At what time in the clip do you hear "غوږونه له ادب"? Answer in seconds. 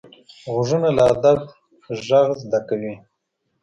0.51-1.39